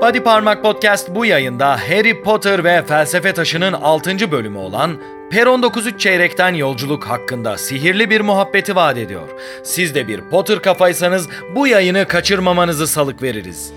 [0.00, 4.32] Body Parmak Podcast bu yayında Harry Potter ve Felsefe Taşı'nın 6.
[4.32, 4.96] bölümü olan
[5.30, 9.28] Peron 93 Çeyrek'ten yolculuk hakkında sihirli bir muhabbeti vaat ediyor.
[9.64, 13.72] Siz de bir Potter kafaysanız bu yayını kaçırmamanızı salık veririz.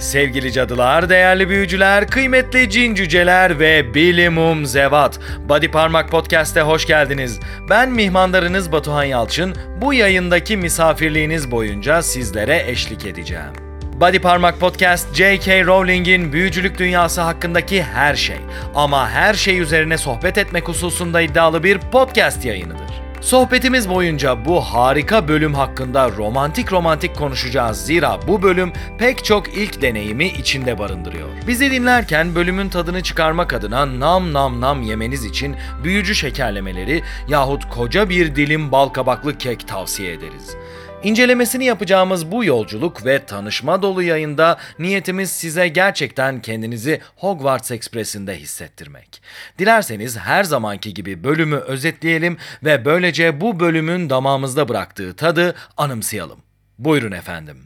[0.00, 5.20] Sevgili cadılar, değerli büyücüler, kıymetli cin cüceler ve bilimum zevat.
[5.48, 7.40] Body Parmak Podcast'e hoş geldiniz.
[7.70, 9.54] Ben mihmandarınız Batuhan Yalçın.
[9.80, 13.52] Bu yayındaki misafirliğiniz boyunca sizlere eşlik edeceğim.
[14.00, 15.64] Body Parmak Podcast, J.K.
[15.64, 18.38] Rowling'in büyücülük dünyası hakkındaki her şey
[18.74, 22.89] ama her şey üzerine sohbet etmek hususunda iddialı bir podcast yayınıdır.
[23.20, 27.86] Sohbetimiz boyunca bu harika bölüm hakkında romantik romantik konuşacağız.
[27.86, 31.28] Zira bu bölüm pek çok ilk deneyimi içinde barındırıyor.
[31.46, 38.08] Bizi dinlerken bölümün tadını çıkarmak adına nam nam nam yemeniz için büyücü şekerlemeleri yahut koca
[38.08, 40.56] bir dilim bal kabaklı kek tavsiye ederiz.
[41.02, 49.22] İncelemesini yapacağımız bu yolculuk ve tanışma dolu yayında niyetimiz size gerçekten kendinizi Hogwarts Express'inde hissettirmek.
[49.58, 56.38] Dilerseniz her zamanki gibi bölümü özetleyelim ve böylece bu bölümün damağımızda bıraktığı tadı anımsayalım.
[56.78, 57.56] Buyurun efendim.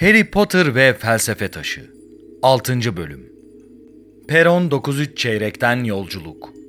[0.00, 1.90] Harry Potter ve Felsefe Taşı
[2.42, 2.96] 6.
[2.96, 3.32] Bölüm
[4.28, 6.63] Peron 93 Çeyrek'ten Yolculuk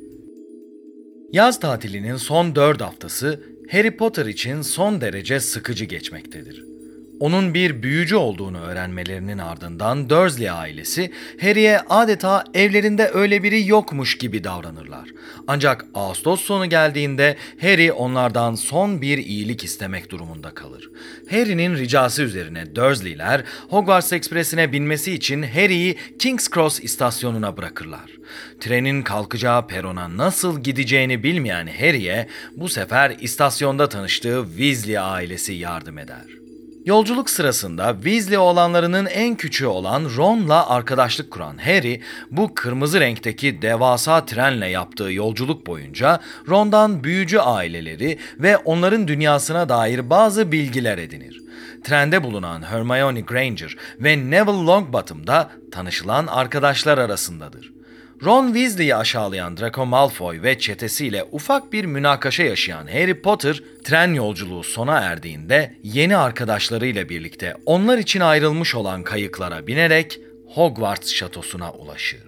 [1.31, 6.74] Yaz tatilinin son 4 haftası Harry Potter için son derece sıkıcı geçmektedir.
[7.19, 14.43] Onun bir büyücü olduğunu öğrenmelerinin ardından Dursley ailesi Harry'e adeta evlerinde öyle biri yokmuş gibi
[14.43, 15.09] davranırlar.
[15.47, 20.89] Ancak Ağustos sonu geldiğinde Harry onlardan son bir iyilik istemek durumunda kalır.
[21.29, 28.11] Harry'nin ricası üzerine Dursley'ler Hogwarts Express'ine binmesi için Harry'i King's Cross istasyonuna bırakırlar.
[28.59, 36.44] Trenin kalkacağı perona nasıl gideceğini bilmeyen Harry'e bu sefer istasyonda tanıştığı Weasley ailesi yardım eder.
[36.85, 42.01] Yolculuk sırasında Weasley olanlarının en küçüğü olan Ron'la arkadaşlık kuran Harry,
[42.31, 50.09] bu kırmızı renkteki devasa trenle yaptığı yolculuk boyunca Ron'dan büyücü aileleri ve onların dünyasına dair
[50.09, 51.41] bazı bilgiler edinir.
[51.83, 57.74] Trende bulunan Hermione Granger ve Neville Longbottom da tanışılan arkadaşlar arasındadır.
[58.23, 64.63] Ron Weasley'i aşağılayan Draco Malfoy ve çetesiyle ufak bir münakaşa yaşayan Harry Potter, tren yolculuğu
[64.63, 70.19] sona erdiğinde yeni arkadaşlarıyla birlikte onlar için ayrılmış olan kayıklara binerek
[70.53, 72.24] Hogwarts şatosuna ulaşır.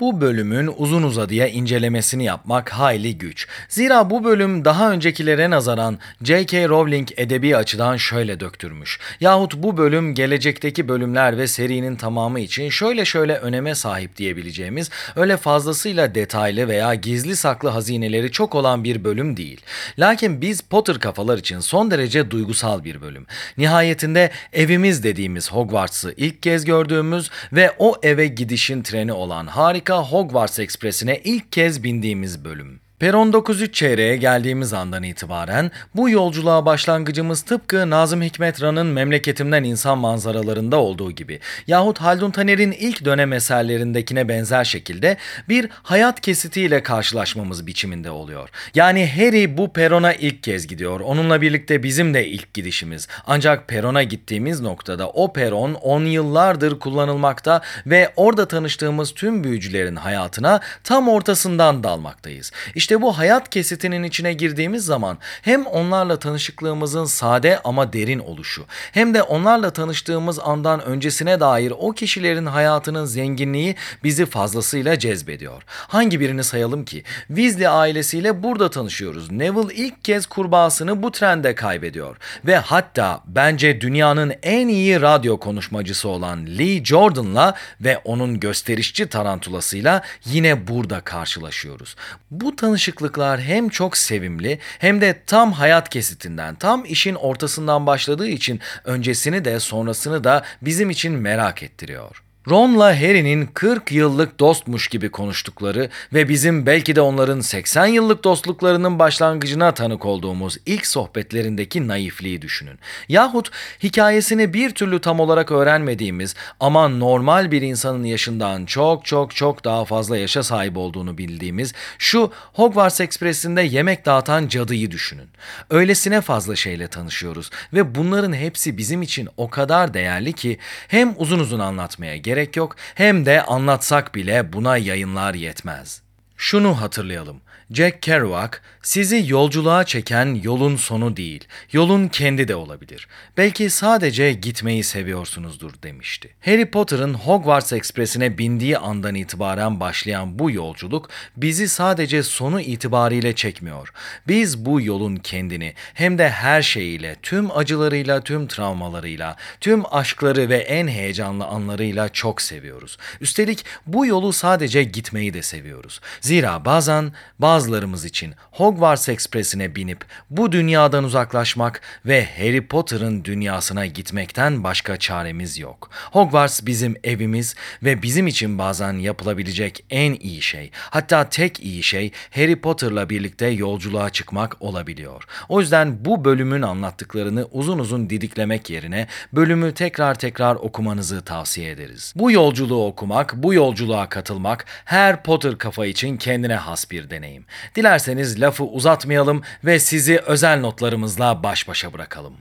[0.00, 3.48] Bu bölümün uzun uzadıya incelemesini yapmak hayli güç.
[3.68, 6.68] Zira bu bölüm daha öncekilere nazaran J.K.
[6.68, 9.00] Rowling edebi açıdan şöyle döktürmüş.
[9.20, 15.36] Yahut bu bölüm gelecekteki bölümler ve serinin tamamı için şöyle şöyle öneme sahip diyebileceğimiz öyle
[15.36, 19.60] fazlasıyla detaylı veya gizli saklı hazineleri çok olan bir bölüm değil.
[19.98, 23.26] Lakin biz Potter kafalar için son derece duygusal bir bölüm.
[23.58, 30.10] Nihayetinde evimiz dediğimiz Hogwarts'ı ilk kez gördüğümüz ve o eve gidişin treni olan harika harika
[30.12, 32.80] Hogwarts Ekspresi'ne ilk kez bindiğimiz bölüm.
[32.98, 39.98] Peron 93 çeyreğe geldiğimiz andan itibaren bu yolculuğa başlangıcımız tıpkı Nazım Hikmet Ran'ın Memleketimden İnsan
[39.98, 45.16] manzaralarında olduğu gibi yahut Haldun Taner'in ilk dönem eserlerindekine benzer şekilde
[45.48, 48.48] bir hayat kesitiyle karşılaşmamız biçiminde oluyor.
[48.74, 51.00] Yani Harry bu perona ilk kez gidiyor.
[51.00, 53.08] Onunla birlikte bizim de ilk gidişimiz.
[53.26, 60.60] Ancak perona gittiğimiz noktada o peron 10 yıllardır kullanılmakta ve orada tanıştığımız tüm büyücülerin hayatına
[60.84, 62.52] tam ortasından dalmaktayız.
[62.74, 68.64] İşte işte bu hayat kesitinin içine girdiğimiz zaman hem onlarla tanışıklığımızın sade ama derin oluşu
[68.92, 73.74] hem de onlarla tanıştığımız andan öncesine dair o kişilerin hayatının zenginliği
[74.04, 75.62] bizi fazlasıyla cezbediyor.
[75.68, 77.02] Hangi birini sayalım ki?
[77.26, 79.30] Weasley ailesiyle burada tanışıyoruz.
[79.30, 86.08] Neville ilk kez kurbağasını bu trende kaybediyor ve hatta bence dünyanın en iyi radyo konuşmacısı
[86.08, 91.96] olan Lee Jordan'la ve onun gösterişçi tarantulasıyla yine burada karşılaşıyoruz.
[92.30, 98.28] Bu tanış tanışıklıklar hem çok sevimli hem de tam hayat kesitinden, tam işin ortasından başladığı
[98.28, 102.25] için öncesini de sonrasını da bizim için merak ettiriyor.
[102.50, 108.98] Ron'la Harry'nin 40 yıllık dostmuş gibi konuştukları ve bizim belki de onların 80 yıllık dostluklarının
[108.98, 112.78] başlangıcına tanık olduğumuz ilk sohbetlerindeki naifliği düşünün.
[113.08, 113.50] Yahut
[113.82, 119.84] hikayesini bir türlü tam olarak öğrenmediğimiz ama normal bir insanın yaşından çok çok çok daha
[119.84, 125.28] fazla yaşa sahip olduğunu bildiğimiz şu Hogwarts Express'inde yemek dağıtan cadıyı düşünün.
[125.70, 130.58] Öylesine fazla şeyle tanışıyoruz ve bunların hepsi bizim için o kadar değerli ki
[130.88, 136.02] hem uzun uzun anlatmaya gerek gerek yok hem de anlatsak bile buna yayınlar yetmez.
[136.36, 137.40] Şunu hatırlayalım.
[137.72, 138.50] Jack Kerouac,
[138.82, 143.08] sizi yolculuğa çeken yolun sonu değil, yolun kendi de olabilir.
[143.36, 146.34] Belki sadece gitmeyi seviyorsunuzdur demişti.
[146.44, 153.92] Harry Potter'ın Hogwarts Express'ine bindiği andan itibaren başlayan bu yolculuk bizi sadece sonu itibariyle çekmiyor.
[154.28, 160.56] Biz bu yolun kendini hem de her şeyiyle, tüm acılarıyla, tüm travmalarıyla, tüm aşkları ve
[160.56, 162.98] en heyecanlı anlarıyla çok seviyoruz.
[163.20, 166.00] Üstelik bu yolu sadece gitmeyi de seviyoruz.
[166.20, 167.12] Zira bazen
[167.56, 175.58] bazılarımız için Hogwarts Express'ine binip bu dünyadan uzaklaşmak ve Harry Potter'ın dünyasına gitmekten başka çaremiz
[175.58, 175.90] yok.
[176.12, 182.12] Hogwarts bizim evimiz ve bizim için bazen yapılabilecek en iyi şey, hatta tek iyi şey
[182.34, 185.24] Harry Potter'la birlikte yolculuğa çıkmak olabiliyor.
[185.48, 192.12] O yüzden bu bölümün anlattıklarını uzun uzun didiklemek yerine bölümü tekrar tekrar okumanızı tavsiye ederiz.
[192.16, 197.45] Bu yolculuğu okumak, bu yolculuğa katılmak her Potter kafa için kendine has bir deneyim.
[197.74, 202.36] Dilerseniz lafı uzatmayalım ve sizi özel notlarımızla baş başa bırakalım.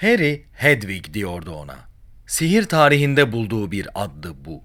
[0.00, 1.76] Harry Hedwig diyordu ona.
[2.26, 4.62] Sihir tarihinde bulduğu bir addı bu.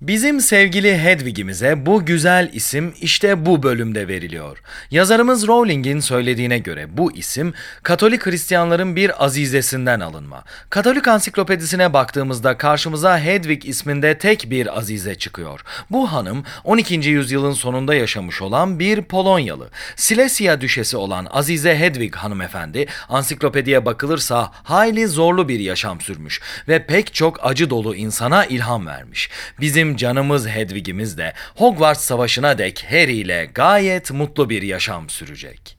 [0.00, 4.62] Bizim sevgili Hedwig'imize bu güzel isim işte bu bölümde veriliyor.
[4.90, 10.44] Yazarımız Rowling'in söylediğine göre bu isim Katolik Hristiyanların bir azizesinden alınma.
[10.70, 15.60] Katolik ansiklopedisine baktığımızda karşımıza Hedwig isminde tek bir azize çıkıyor.
[15.90, 16.94] Bu hanım 12.
[16.94, 19.68] yüzyılın sonunda yaşamış olan bir Polonyalı.
[19.96, 27.14] Silesia düşesi olan Azize Hedwig hanımefendi ansiklopediye bakılırsa hayli zorlu bir yaşam sürmüş ve pek
[27.14, 29.30] çok acı dolu insana ilham vermiş.
[29.60, 35.76] Bizim canımız Hedwig'imiz de Hogwarts Savaşı'na dek Harry ile gayet mutlu bir yaşam sürecek.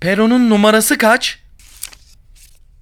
[0.00, 1.38] Peron'un numarası kaç?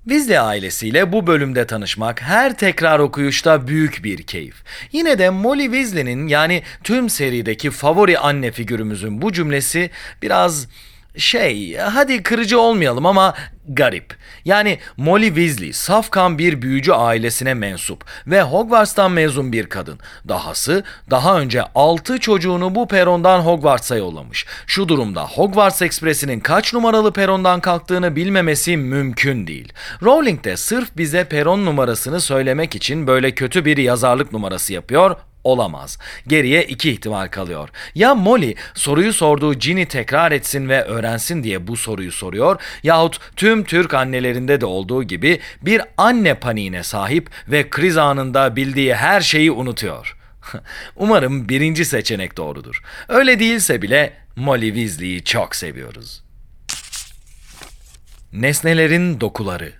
[0.09, 4.55] Weasley ailesiyle bu bölümde tanışmak her tekrar okuyuşta büyük bir keyif.
[4.93, 9.91] Yine de Molly Weasley'nin yani tüm serideki favori anne figürümüzün bu cümlesi
[10.23, 10.69] biraz
[11.17, 13.35] şey, hadi kırıcı olmayalım ama
[13.69, 14.17] garip.
[14.45, 19.99] Yani Molly Weasley safkan bir büyücü ailesine mensup ve Hogwarts'tan mezun bir kadın.
[20.29, 24.47] Dahası daha önce 6 çocuğunu bu perondan Hogwarts'a yollamış.
[24.67, 29.73] Şu durumda Hogwarts Express'inin kaç numaralı perondan kalktığını bilmemesi mümkün değil.
[30.03, 35.17] Rowling de sırf bize peron numarasını söylemek için böyle kötü bir yazarlık numarası yapıyor
[35.47, 35.99] olamaz.
[36.27, 37.69] Geriye iki ihtimal kalıyor.
[37.95, 43.65] Ya Molly soruyu sorduğu Ginny tekrar etsin ve öğrensin diye bu soruyu soruyor yahut tüm
[43.65, 49.51] Türk annelerinde de olduğu gibi bir anne paniğine sahip ve kriz anında bildiği her şeyi
[49.53, 50.17] unutuyor.
[50.97, 52.83] Umarım birinci seçenek doğrudur.
[53.09, 56.23] Öyle değilse bile Molly Weasley'i çok seviyoruz.
[58.33, 59.73] Nesnelerin dokuları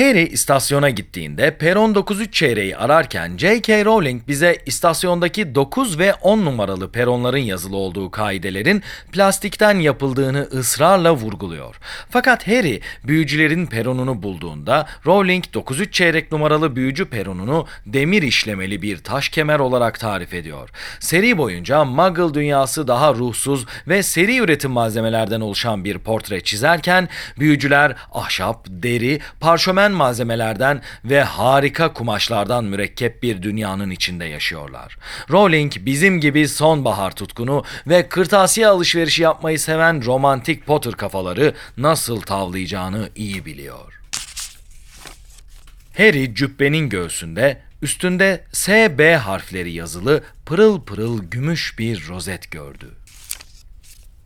[0.00, 3.84] Harry istasyona gittiğinde peron 93 çeyreği ararken J.K.
[3.84, 8.82] Rowling bize istasyondaki 9 ve 10 numaralı peronların yazılı olduğu kaidelerin
[9.12, 11.76] plastikten yapıldığını ısrarla vurguluyor.
[12.10, 19.28] Fakat Harry büyücülerin peronunu bulduğunda Rowling 93 çeyrek numaralı büyücü peronunu demir işlemeli bir taş
[19.28, 20.70] kemer olarak tarif ediyor.
[21.00, 27.08] Seri boyunca Muggle dünyası daha ruhsuz ve seri üretim malzemelerden oluşan bir portre çizerken
[27.38, 34.98] büyücüler ahşap, deri, parşömen değişmen malzemelerden ve harika kumaşlardan mürekkep bir dünyanın içinde yaşıyorlar.
[35.30, 43.08] Rowling bizim gibi sonbahar tutkunu ve kırtasiye alışverişi yapmayı seven romantik Potter kafaları nasıl tavlayacağını
[43.16, 44.00] iyi biliyor.
[45.96, 52.99] Harry cübbenin göğsünde üstünde SB harfleri yazılı pırıl pırıl gümüş bir rozet gördü.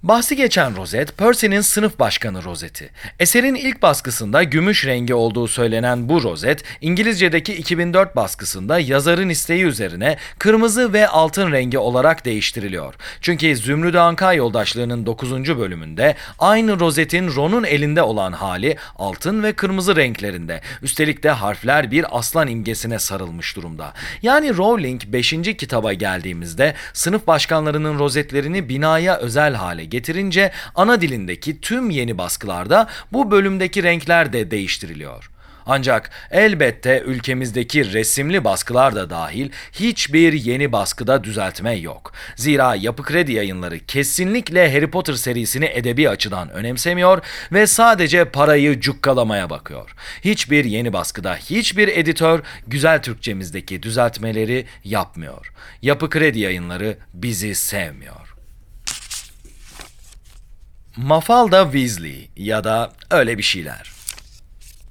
[0.05, 2.91] Bahsi geçen rozet, Percy'nin sınıf başkanı rozeti.
[3.21, 10.17] Eserin ilk baskısında gümüş rengi olduğu söylenen bu rozet, İngilizce'deki 2004 baskısında yazarın isteği üzerine
[10.39, 12.95] kırmızı ve altın rengi olarak değiştiriliyor.
[13.21, 15.33] Çünkü Zümrüt Anka yoldaşlığının 9.
[15.59, 20.61] bölümünde aynı rozetin Ron'un elinde olan hali altın ve kırmızı renklerinde.
[20.83, 23.93] Üstelik de harfler bir aslan imgesine sarılmış durumda.
[24.23, 25.31] Yani Rowling 5.
[25.31, 33.31] kitaba geldiğimizde sınıf başkanlarının rozetlerini binaya özel hale getirince ana dilindeki tüm yeni baskılarda bu
[33.31, 35.31] bölümdeki renkler de değiştiriliyor.
[35.67, 42.13] Ancak elbette ülkemizdeki resimli baskılar da dahil hiçbir yeni baskıda düzeltme yok.
[42.37, 47.23] Zira Yapı Kredi yayınları kesinlikle Harry Potter serisini edebi açıdan önemsemiyor
[47.53, 49.95] ve sadece parayı cukkalamaya bakıyor.
[50.25, 55.53] Hiçbir yeni baskıda hiçbir editör güzel Türkçemizdeki düzeltmeleri yapmıyor.
[55.83, 58.24] Yapı Kredi yayınları bizi sevmiyor.
[60.97, 63.94] Mafalda Weasley ya da öyle bir şeyler.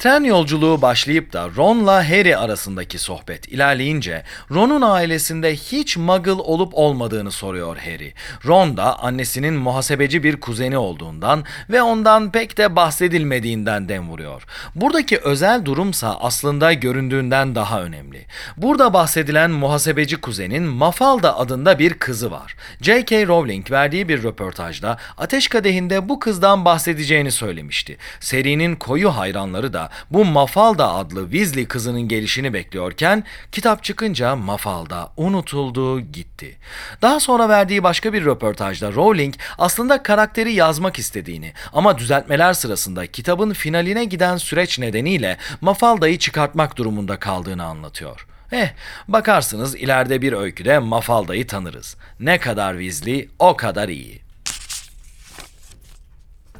[0.03, 7.31] Tren yolculuğu başlayıp da Ron'la Harry arasındaki sohbet ilerleyince Ron'un ailesinde hiç muggle olup olmadığını
[7.31, 8.13] soruyor Harry.
[8.45, 14.43] Ron da annesinin muhasebeci bir kuzeni olduğundan ve ondan pek de bahsedilmediğinden dem vuruyor.
[14.75, 18.25] Buradaki özel durumsa aslında göründüğünden daha önemli.
[18.57, 22.55] Burada bahsedilen muhasebeci kuzenin Mafalda adında bir kızı var.
[22.81, 23.27] J.K.
[23.27, 27.97] Rowling verdiği bir röportajda Ateş Kadehi'nde bu kızdan bahsedeceğini söylemişti.
[28.19, 35.99] Serinin koyu hayranları da bu Mafalda adlı Weasley kızının gelişini bekliyorken kitap çıkınca Mafalda unutuldu
[35.99, 36.57] gitti.
[37.01, 43.53] Daha sonra verdiği başka bir röportajda Rowling aslında karakteri yazmak istediğini ama düzeltmeler sırasında kitabın
[43.53, 48.27] finaline giden süreç nedeniyle Mafalda'yı çıkartmak durumunda kaldığını anlatıyor.
[48.51, 48.69] Eh,
[49.07, 51.97] bakarsınız ileride bir öyküde Mafalda'yı tanırız.
[52.19, 54.21] Ne kadar Weasley o kadar iyi.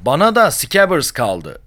[0.01, 1.61] Bana da Scabbers kaldı.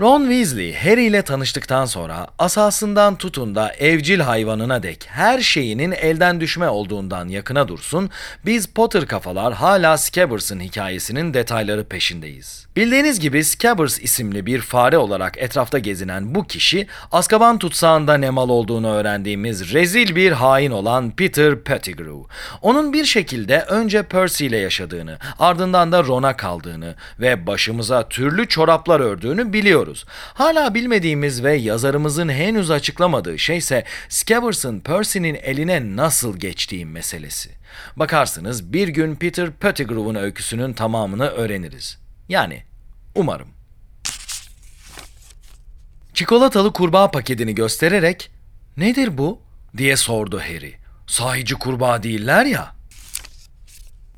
[0.00, 6.40] Ron Weasley, Harry ile tanıştıktan sonra asasından tutun da evcil hayvanına dek her şeyinin elden
[6.40, 8.10] düşme olduğundan yakına dursun,
[8.46, 12.66] biz Potter kafalar hala Scabbers'ın hikayesinin detayları peşindeyiz.
[12.76, 18.48] Bildiğiniz gibi Scabbers isimli bir fare olarak etrafta gezinen bu kişi, Azkaban tutsağında ne mal
[18.48, 22.34] olduğunu öğrendiğimiz rezil bir hain olan Peter Pettigrew.
[22.62, 29.00] Onun bir şekilde önce Percy ile yaşadığını, ardından da Ron'a kaldığını ve başımıza türlü çoraplar
[29.00, 30.04] ördüğünü biliyoruz biliyoruz.
[30.34, 37.50] Hala bilmediğimiz ve yazarımızın henüz açıklamadığı şeyse Scabbers'ın Percy'nin eline nasıl geçtiği meselesi.
[37.96, 41.98] Bakarsınız bir gün Peter Pettigrew'un öyküsünün tamamını öğreniriz.
[42.28, 42.62] Yani
[43.14, 43.48] umarım.
[46.14, 48.30] Çikolatalı kurbağa paketini göstererek
[48.76, 49.40] "Nedir bu?"
[49.76, 50.74] diye sordu Harry.
[51.06, 52.74] "Sahici kurbağa değiller ya."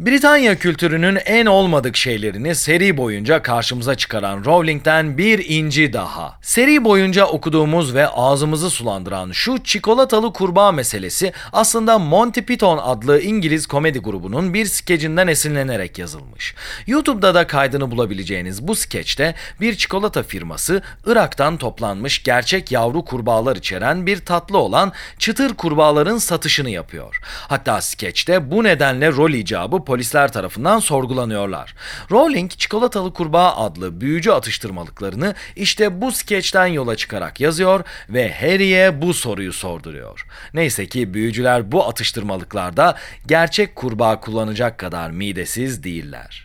[0.01, 6.39] Britanya kültürünün en olmadık şeylerini seri boyunca karşımıza çıkaran Rowling'den bir inci daha.
[6.43, 13.67] Seri boyunca okuduğumuz ve ağzımızı sulandıran şu çikolatalı kurbağa meselesi aslında Monty Python adlı İngiliz
[13.67, 16.55] komedi grubunun bir skecinden esinlenerek yazılmış.
[16.87, 24.07] YouTube'da da kaydını bulabileceğiniz bu skeçte bir çikolata firması Irak'tan toplanmış gerçek yavru kurbağalar içeren
[24.07, 27.21] bir tatlı olan çıtır kurbağaların satışını yapıyor.
[27.49, 31.75] Hatta skeçte bu nedenle rol icabı polisler tarafından sorgulanıyorlar.
[32.11, 39.15] Rowling çikolatalı kurbağa adlı büyücü atıştırmalıklarını işte bu skeçten yola çıkarak yazıyor ve Harry'e bu
[39.15, 40.27] soruyu sorduruyor.
[40.55, 46.45] Neyse ki büyücüler bu atıştırmalıklarda gerçek kurbağa kullanacak kadar midesiz değiller.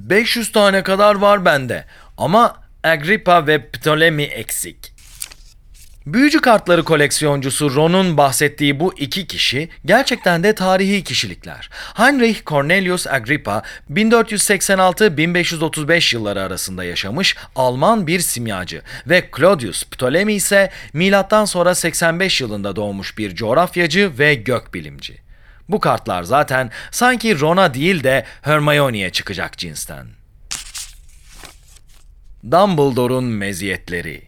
[0.00, 1.84] 500 tane kadar var bende
[2.18, 4.97] ama Agrippa ve Ptolemy eksik.
[6.06, 11.70] Büyücü kartları koleksiyoncusu Ron'un bahsettiği bu iki kişi gerçekten de tarihi kişilikler.
[11.94, 21.44] Heinrich Cornelius Agrippa 1486-1535 yılları arasında yaşamış Alman bir simyacı ve Claudius Ptolemy ise milattan
[21.44, 25.18] sonra 85 yılında doğmuş bir coğrafyacı ve gökbilimci.
[25.68, 30.06] Bu kartlar zaten sanki Ron'a değil de Hermione'ye çıkacak cinsten.
[32.50, 34.27] Dumbledore'un meziyetleri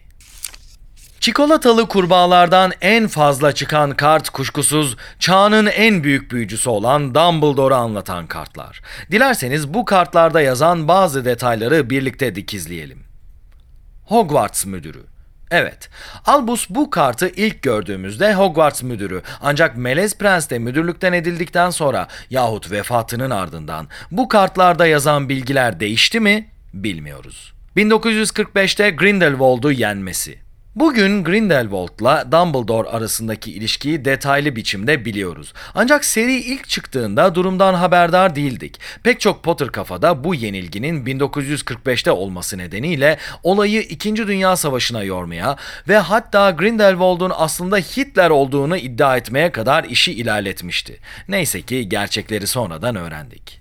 [1.20, 8.80] Çikolatalı kurbağalardan en fazla çıkan kart kuşkusuz çağının en büyük büyücüsü olan Dumbledore'u anlatan kartlar.
[9.10, 12.98] Dilerseniz bu kartlarda yazan bazı detayları birlikte dikizleyelim.
[14.04, 15.02] Hogwarts Müdürü
[15.50, 15.90] Evet,
[16.26, 22.70] Albus bu kartı ilk gördüğümüzde Hogwarts müdürü ancak Melez Prens de müdürlükten edildikten sonra yahut
[22.70, 27.52] vefatının ardından bu kartlarda yazan bilgiler değişti mi bilmiyoruz.
[27.76, 30.49] 1945'te Grindelwald'u yenmesi.
[30.74, 35.52] Bugün Grindelwald'la Dumbledore arasındaki ilişkiyi detaylı biçimde biliyoruz.
[35.74, 38.80] Ancak seri ilk çıktığında durumdan haberdar değildik.
[39.02, 44.16] Pek çok Potter kafada bu yenilginin 1945'te olması nedeniyle olayı 2.
[44.16, 45.56] Dünya Savaşı'na yormaya
[45.88, 51.00] ve hatta Grindelwald'un aslında Hitler olduğunu iddia etmeye kadar işi ilerletmişti.
[51.28, 53.60] Neyse ki gerçekleri sonradan öğrendik.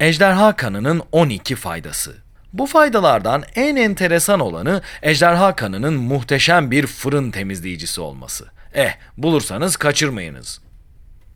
[0.00, 2.23] Ejderha kanının 12 faydası.
[2.54, 8.46] Bu faydalardan en enteresan olanı ejderha kanının muhteşem bir fırın temizleyicisi olması.
[8.74, 10.60] Eh, bulursanız kaçırmayınız.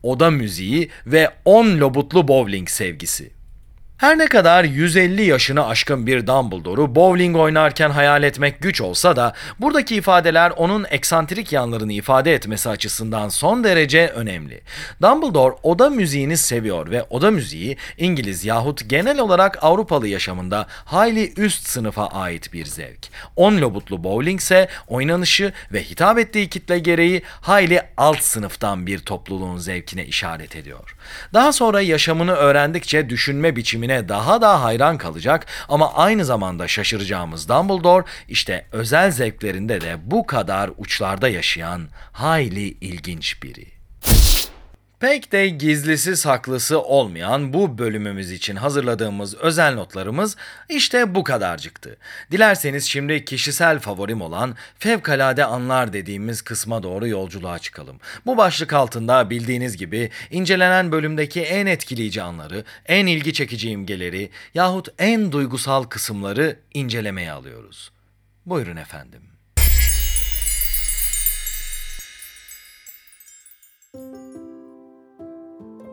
[0.03, 3.38] Oda müziği ve 10 lobutlu bowling sevgisi.
[3.99, 9.33] Her ne kadar 150 yaşını aşkın bir Dumbledore'u bowling oynarken hayal etmek güç olsa da
[9.61, 14.61] buradaki ifadeler onun eksantrik yanlarını ifade etmesi açısından son derece önemli.
[15.03, 21.67] Dumbledore oda müziğini seviyor ve oda müziği İngiliz yahut genel olarak Avrupalı yaşamında hayli üst
[21.67, 23.09] sınıfa ait bir zevk.
[23.37, 29.59] 10 lobutlu bowling ise oynanışı ve hitap ettiği kitle gereği hayli alt sınıftan bir topluluğun
[29.59, 30.97] zevkine işaret ediyor.
[31.35, 37.49] Daha sonra yaşamını öğrendikçe düşünme biçimini eğitimine daha da hayran kalacak ama aynı zamanda şaşıracağımız
[37.49, 43.67] Dumbledore işte özel zevklerinde de bu kadar uçlarda yaşayan hayli ilginç biri.
[45.01, 50.37] Pek de gizlisi saklısı olmayan bu bölümümüz için hazırladığımız özel notlarımız
[50.69, 51.97] işte bu kadarcıktı.
[52.31, 58.01] Dilerseniz şimdi kişisel favorim olan fevkalade anlar dediğimiz kısma doğru yolculuğa çıkalım.
[58.27, 64.89] Bu başlık altında bildiğiniz gibi incelenen bölümdeki en etkileyici anları, en ilgi çekici imgeleri yahut
[64.99, 67.91] en duygusal kısımları incelemeye alıyoruz.
[68.47, 69.38] Buyurun efendim.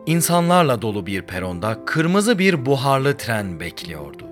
[0.06, 4.26] İnsanlarla dolu bir peronda kırmızı bir buharlı tren bekliyordu.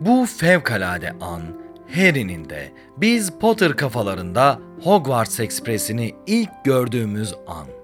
[0.00, 1.42] Bu fevkalade an
[1.94, 7.79] Harry'nin de biz Potter kafalarında Hogwarts Ekspresi'ni ilk gördüğümüz an.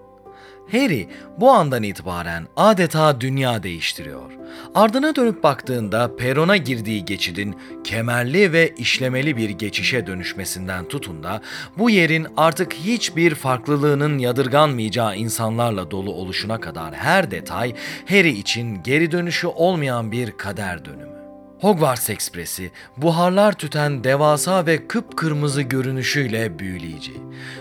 [0.72, 1.08] Harry
[1.38, 4.32] bu andan itibaren adeta dünya değiştiriyor.
[4.74, 11.42] Ardına dönüp baktığında perona girdiği geçidin kemerli ve işlemeli bir geçişe dönüşmesinden tutun da
[11.78, 17.74] bu yerin artık hiçbir farklılığının yadırganmayacağı insanlarla dolu oluşuna kadar her detay
[18.08, 21.15] Harry için geri dönüşü olmayan bir kader dönümü.
[21.60, 27.12] Hogwarts Ekspresi buharlar tüten devasa ve kıpkırmızı görünüşüyle büyüleyici.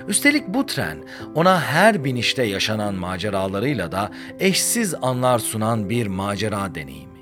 [0.08, 0.98] Üstelik bu tren
[1.36, 7.15] ona her binişte yaşanan maceralarıyla da eşsiz anlar sunan bir macera deneyimi.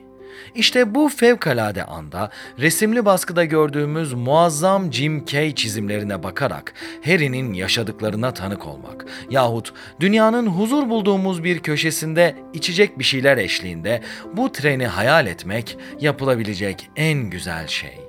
[0.55, 2.29] İşte bu fevkalade anda
[2.59, 6.73] resimli baskıda gördüğümüz muazzam Jim Kay çizimlerine bakarak
[7.05, 14.01] Harry'nin yaşadıklarına tanık olmak yahut dünyanın huzur bulduğumuz bir köşesinde içecek bir şeyler eşliğinde
[14.33, 17.99] bu treni hayal etmek yapılabilecek en güzel şey.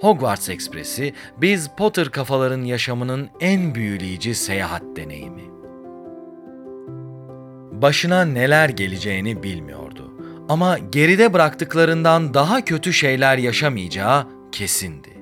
[0.00, 5.48] Hogwarts Ekspresi biz Potter kafaların yaşamının en büyüleyici seyahat deneyimi.
[7.82, 10.07] Başına neler geleceğini bilmiyordu
[10.48, 15.17] ama geride bıraktıklarından daha kötü şeyler yaşamayacağı kesindi.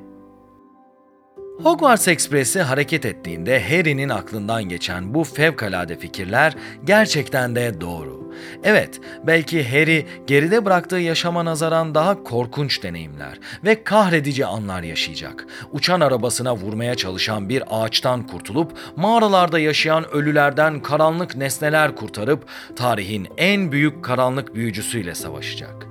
[1.62, 8.32] Hogwarts Ekspresi hareket ettiğinde Harry'nin aklından geçen bu fevkalade fikirler gerçekten de doğru.
[8.64, 15.46] Evet, belki Harry geride bıraktığı yaşama nazaran daha korkunç deneyimler ve kahredici anlar yaşayacak.
[15.72, 23.72] Uçan arabasına vurmaya çalışan bir ağaçtan kurtulup mağaralarda yaşayan ölülerden karanlık nesneler kurtarıp tarihin en
[23.72, 25.86] büyük karanlık büyücüsüyle savaşacak.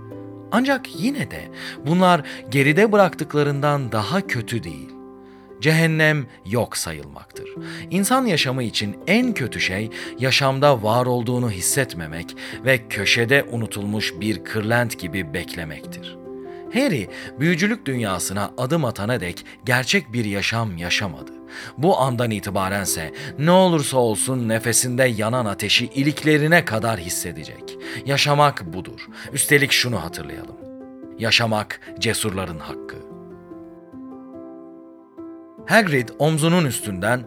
[0.51, 1.41] Ancak yine de
[1.85, 4.94] bunlar geride bıraktıklarından daha kötü değil
[5.65, 7.49] cehennem yok sayılmaktır.
[7.91, 14.99] İnsan yaşamı için en kötü şey yaşamda var olduğunu hissetmemek ve köşede unutulmuş bir kırlent
[14.99, 16.17] gibi beklemektir.
[16.73, 21.31] Harry, büyücülük dünyasına adım atana dek gerçek bir yaşam yaşamadı.
[21.77, 27.77] Bu andan itibarense ne olursa olsun nefesinde yanan ateşi iliklerine kadar hissedecek.
[28.05, 29.07] Yaşamak budur.
[29.33, 30.57] Üstelik şunu hatırlayalım.
[31.19, 33.04] Yaşamak cesurların hakkı.
[35.65, 37.21] Hagrid omzunun üstünden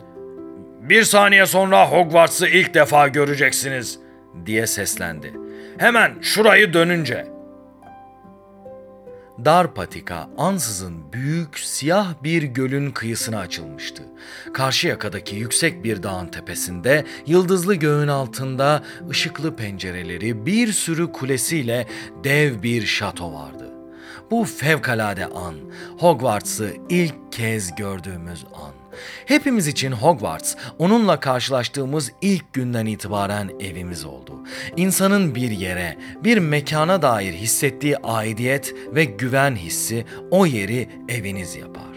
[0.80, 3.98] ''Bir saniye sonra Hogwarts'ı ilk defa göreceksiniz.''
[4.46, 5.32] diye seslendi.
[5.78, 7.38] ''Hemen şurayı dönünce.''
[9.44, 14.02] Dar patika ansızın büyük siyah bir gölün kıyısına açılmıştı.
[14.54, 21.86] Karşı yakadaki yüksek bir dağın tepesinde yıldızlı göğün altında ışıklı pencereleri bir sürü kulesiyle
[22.24, 23.77] dev bir şato vardı.
[24.30, 25.54] Bu fevkalade an,
[25.98, 28.72] Hogwarts'ı ilk kez gördüğümüz an.
[29.26, 34.32] Hepimiz için Hogwarts, onunla karşılaştığımız ilk günden itibaren evimiz oldu.
[34.76, 41.87] İnsanın bir yere, bir mekana dair hissettiği aidiyet ve güven hissi o yeri eviniz yapar.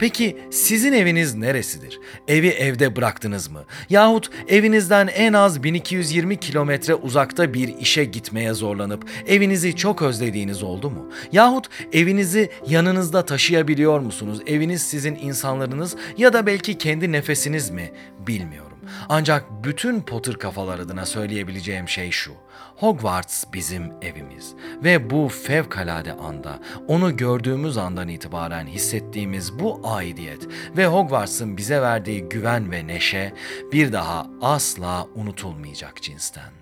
[0.00, 2.00] Peki sizin eviniz neresidir?
[2.28, 3.64] Evi evde bıraktınız mı?
[3.90, 10.90] Yahut evinizden en az 1220 kilometre uzakta bir işe gitmeye zorlanıp evinizi çok özlediğiniz oldu
[10.90, 11.10] mu?
[11.32, 14.40] Yahut evinizi yanınızda taşıyabiliyor musunuz?
[14.46, 17.92] Eviniz sizin insanlarınız ya da belki kendi nefesiniz mi?
[18.26, 18.69] Bilmiyorum.
[19.08, 22.32] Ancak bütün Potter kafalar adına söyleyebileceğim şey şu.
[22.76, 30.86] Hogwarts bizim evimiz ve bu fevkalade anda onu gördüğümüz andan itibaren hissettiğimiz bu aidiyet ve
[30.86, 33.34] Hogwarts'ın bize verdiği güven ve neşe
[33.72, 36.59] bir daha asla unutulmayacak cinsten.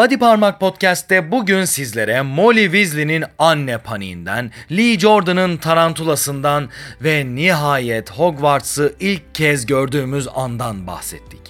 [0.00, 6.68] Body Parmak Podcast'te bugün sizlere Molly Weasley'nin anne paniğinden, Lee Jordan'ın tarantulasından
[7.00, 11.40] ve nihayet Hogwarts'ı ilk kez gördüğümüz andan bahsettik.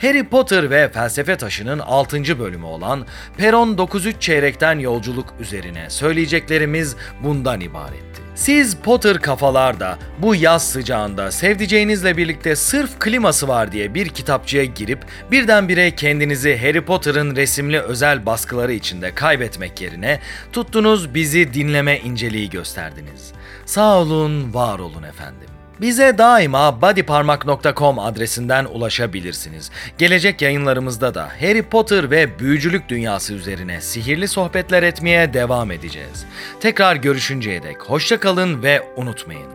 [0.00, 2.38] Harry Potter ve Felsefe Taşı'nın 6.
[2.38, 8.27] bölümü olan Peron 93 çeyrekten yolculuk üzerine söyleyeceklerimiz bundan ibaretti.
[8.38, 15.04] Siz Potter kafalarda bu yaz sıcağında sevdiceğinizle birlikte sırf kliması var diye bir kitapçıya girip
[15.30, 20.20] birdenbire kendinizi Harry Potter'ın resimli özel baskıları içinde kaybetmek yerine
[20.52, 23.32] tuttunuz bizi dinleme inceliği gösterdiniz.
[23.66, 25.57] Sağ olun, var olun efendim.
[25.80, 29.70] Bize daima bodyparmak.com adresinden ulaşabilirsiniz.
[29.98, 36.26] Gelecek yayınlarımızda da Harry Potter ve büyücülük dünyası üzerine sihirli sohbetler etmeye devam edeceğiz.
[36.60, 39.50] Tekrar görüşünceye dek hoşça kalın ve unutmayın.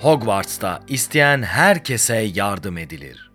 [0.00, 3.33] Hogwarts'ta isteyen herkese yardım edilir.